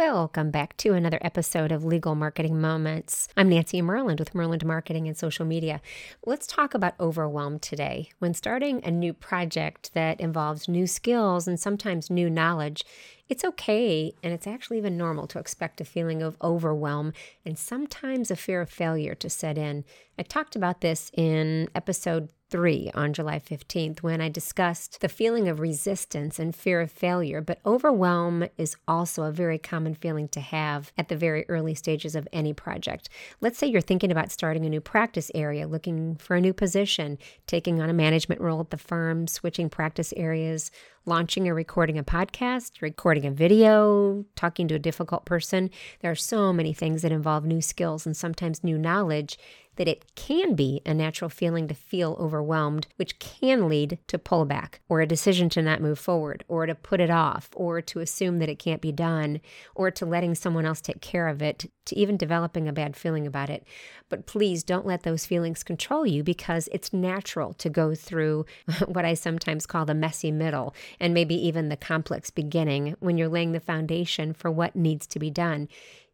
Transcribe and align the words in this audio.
Welcome 0.00 0.50
back 0.50 0.78
to 0.78 0.94
another 0.94 1.18
episode 1.20 1.70
of 1.70 1.84
Legal 1.84 2.14
Marketing 2.14 2.58
Moments. 2.58 3.28
I'm 3.36 3.50
Nancy 3.50 3.82
Myrland 3.82 4.18
with 4.18 4.32
Myrland 4.32 4.64
Marketing 4.64 5.06
and 5.06 5.14
Social 5.14 5.44
Media. 5.44 5.82
Let's 6.24 6.46
talk 6.46 6.72
about 6.72 6.98
overwhelm 6.98 7.58
today. 7.58 8.08
When 8.18 8.32
starting 8.32 8.82
a 8.82 8.90
new 8.90 9.12
project 9.12 9.92
that 9.92 10.18
involves 10.18 10.70
new 10.70 10.86
skills 10.86 11.46
and 11.46 11.60
sometimes 11.60 12.08
new 12.08 12.30
knowledge, 12.30 12.82
it's 13.28 13.44
okay 13.44 14.14
and 14.22 14.32
it's 14.32 14.46
actually 14.46 14.78
even 14.78 14.96
normal 14.96 15.26
to 15.26 15.38
expect 15.38 15.82
a 15.82 15.84
feeling 15.84 16.22
of 16.22 16.38
overwhelm 16.40 17.12
and 17.44 17.58
sometimes 17.58 18.30
a 18.30 18.36
fear 18.36 18.62
of 18.62 18.70
failure 18.70 19.14
to 19.16 19.28
set 19.28 19.58
in. 19.58 19.84
I 20.18 20.22
talked 20.22 20.56
about 20.56 20.80
this 20.80 21.10
in 21.12 21.68
episode 21.74 22.30
3 22.50 22.90
on 22.94 23.12
July 23.12 23.38
15th 23.38 24.02
when 24.02 24.20
I 24.20 24.28
discussed 24.28 25.00
the 25.00 25.08
feeling 25.08 25.48
of 25.48 25.60
resistance 25.60 26.38
and 26.38 26.54
fear 26.54 26.80
of 26.80 26.90
failure. 26.90 27.40
But 27.40 27.60
overwhelm 27.64 28.46
is 28.58 28.76
also 28.88 29.22
a 29.22 29.32
very 29.32 29.58
common 29.58 29.94
feeling 29.94 30.28
to 30.28 30.40
have 30.40 30.92
at 30.98 31.08
the 31.08 31.16
very 31.16 31.48
early 31.48 31.74
stages 31.74 32.16
of 32.16 32.26
any 32.32 32.52
project. 32.52 33.08
Let's 33.40 33.58
say 33.58 33.68
you're 33.68 33.80
thinking 33.80 34.10
about 34.10 34.32
starting 34.32 34.66
a 34.66 34.68
new 34.68 34.80
practice 34.80 35.30
area, 35.34 35.68
looking 35.68 36.16
for 36.16 36.34
a 36.34 36.40
new 36.40 36.52
position, 36.52 37.18
taking 37.46 37.80
on 37.80 37.88
a 37.88 37.94
management 37.94 38.40
role 38.40 38.60
at 38.60 38.70
the 38.70 38.76
firm, 38.76 39.28
switching 39.28 39.70
practice 39.70 40.12
areas, 40.16 40.72
launching 41.06 41.48
or 41.48 41.54
recording 41.54 41.98
a 41.98 42.04
podcast, 42.04 42.82
recording 42.82 43.24
a 43.24 43.30
video, 43.30 44.24
talking 44.34 44.68
to 44.68 44.74
a 44.74 44.78
difficult 44.78 45.24
person. 45.24 45.70
There 46.00 46.10
are 46.10 46.16
so 46.16 46.52
many 46.52 46.72
things 46.72 47.02
that 47.02 47.12
involve 47.12 47.44
new 47.44 47.62
skills 47.62 48.06
and 48.06 48.16
sometimes 48.16 48.64
new 48.64 48.76
knowledge 48.76 49.38
that 49.80 49.88
it 49.88 50.14
can 50.14 50.54
be 50.54 50.82
a 50.84 50.92
natural 50.92 51.30
feeling 51.30 51.66
to 51.66 51.72
feel 51.72 52.14
overwhelmed, 52.20 52.86
which 52.96 53.18
can 53.18 53.66
lead 53.66 53.98
to 54.06 54.18
pullback 54.18 54.74
or 54.90 55.00
a 55.00 55.06
decision 55.06 55.48
to 55.48 55.62
not 55.62 55.80
move 55.80 55.98
forward 55.98 56.44
or 56.48 56.66
to 56.66 56.74
put 56.74 57.00
it 57.00 57.08
off 57.08 57.48
or 57.56 57.80
to 57.80 58.00
assume 58.00 58.40
that 58.40 58.50
it 58.50 58.58
can't 58.58 58.82
be 58.82 58.92
done 58.92 59.40
or 59.74 59.90
to 59.90 60.04
letting 60.04 60.34
someone 60.34 60.66
else 60.66 60.82
take 60.82 61.00
care 61.00 61.28
of 61.28 61.40
it, 61.40 61.64
to 61.86 61.96
even 61.96 62.18
developing 62.18 62.68
a 62.68 62.74
bad 62.74 62.94
feeling 62.94 63.26
about 63.26 63.48
it. 63.48 63.66
But 64.10 64.26
please 64.26 64.62
don't 64.62 64.84
let 64.84 65.02
those 65.02 65.24
feelings 65.24 65.62
control 65.62 66.06
you 66.06 66.22
because 66.22 66.68
it's 66.72 66.92
natural 66.92 67.54
to 67.54 67.70
go 67.70 67.94
through 67.94 68.44
what 68.86 69.06
I 69.06 69.14
sometimes 69.14 69.64
call 69.64 69.86
the 69.86 69.94
messy 69.94 70.30
middle 70.30 70.74
and 71.00 71.14
maybe 71.14 71.34
even 71.46 71.70
the 71.70 71.76
complex 71.78 72.28
beginning 72.28 72.96
when 73.00 73.16
you're 73.16 73.28
laying 73.28 73.52
the 73.52 73.60
foundation 73.60 74.34
for 74.34 74.50
what 74.50 74.76
needs 74.76 75.06
to 75.06 75.18
be 75.18 75.30
done. 75.30 75.68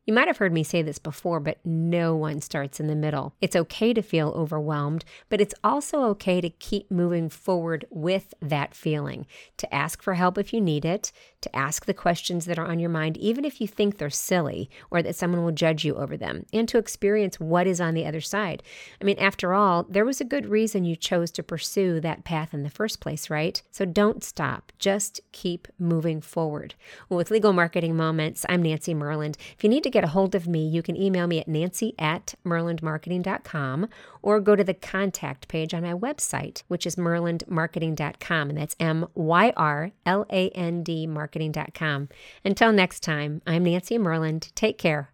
You 0.06 0.14
might 0.14 0.28
have 0.28 0.36
heard 0.36 0.52
me 0.52 0.62
say 0.62 0.82
this 0.82 1.00
before, 1.00 1.40
but 1.40 1.58
no 1.64 2.14
one 2.14 2.40
starts 2.40 2.78
in 2.78 2.86
the 2.86 2.94
middle. 2.94 3.34
It's 3.40 3.56
okay 3.56 3.92
to 3.92 4.02
feel 4.02 4.28
overwhelmed, 4.36 5.04
but 5.28 5.40
it's 5.40 5.54
also 5.64 6.04
okay 6.04 6.40
to 6.40 6.48
keep 6.48 6.88
moving 6.92 7.28
forward 7.28 7.86
with 7.90 8.32
that 8.40 8.72
feeling, 8.72 9.26
to 9.56 9.74
ask 9.74 10.00
for 10.00 10.14
help 10.14 10.38
if 10.38 10.52
you 10.52 10.60
need 10.60 10.84
it, 10.84 11.10
to 11.40 11.56
ask 11.56 11.86
the 11.86 11.94
questions 11.94 12.44
that 12.44 12.58
are 12.58 12.68
on 12.68 12.78
your 12.78 12.88
mind, 12.88 13.16
even 13.16 13.44
if 13.44 13.60
you 13.60 13.66
think 13.66 13.98
they're 13.98 14.08
silly 14.08 14.70
or 14.92 15.02
that 15.02 15.16
someone 15.16 15.42
will 15.42 15.50
judge 15.50 15.84
you 15.84 15.96
over 15.96 16.16
them, 16.16 16.46
and 16.52 16.68
to 16.68 16.78
experience 16.78 17.40
what 17.40 17.66
is 17.66 17.80
on 17.80 17.94
the 17.94 18.06
other 18.06 18.20
side. 18.20 18.62
I 19.00 19.04
mean, 19.04 19.18
after 19.18 19.54
all, 19.54 19.82
there 19.88 20.04
was 20.04 20.20
a 20.20 20.24
good 20.24 20.46
reason 20.46 20.84
you 20.84 20.94
chose 20.94 21.32
to 21.32 21.42
pursue 21.42 21.98
that 21.98 22.22
path 22.22 22.54
in 22.54 22.62
the 22.62 22.70
first 22.70 23.00
place, 23.00 23.28
right? 23.28 23.60
So 23.72 23.84
don't 23.84 24.22
stop. 24.22 24.70
Just 24.78 25.20
keep 25.32 25.66
moving 25.80 26.20
forward. 26.20 26.76
Well, 27.08 27.18
with 27.18 27.32
Legal 27.32 27.52
Marketing 27.52 27.96
Moments, 27.96 28.46
I'm 28.48 28.62
Nancy 28.62 28.94
Myrland. 28.94 29.34
If 29.56 29.64
you 29.64 29.68
need 29.68 29.82
to 29.82 29.95
get 29.96 30.04
a 30.04 30.08
hold 30.08 30.34
of 30.34 30.46
me, 30.46 30.68
you 30.68 30.82
can 30.82 30.94
email 30.94 31.26
me 31.26 31.40
at 31.40 31.48
nancy 31.48 31.94
at 31.98 32.34
myrlandmarketing.com 32.44 33.88
or 34.20 34.40
go 34.40 34.54
to 34.54 34.62
the 34.62 34.74
contact 34.74 35.48
page 35.48 35.72
on 35.72 35.82
my 35.82 35.94
website, 35.94 36.62
which 36.68 36.84
is 36.84 36.96
myrlandmarketing.com. 36.96 38.50
And 38.50 38.58
that's 38.58 38.76
M 38.78 39.06
Y 39.14 39.54
R 39.56 39.92
L 40.04 40.26
A 40.28 40.50
N 40.50 40.82
D 40.82 41.06
marketing.com. 41.06 42.10
Until 42.44 42.72
next 42.72 43.00
time, 43.00 43.40
I'm 43.46 43.64
Nancy 43.64 43.96
Myrland. 43.96 44.54
Take 44.54 44.76
care. 44.76 45.12